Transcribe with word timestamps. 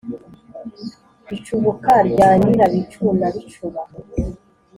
icubuka 1.35 1.93
rya 2.09 2.29
nyirabicu 2.39 3.03
na 3.19 3.27
bicuba, 3.33 3.81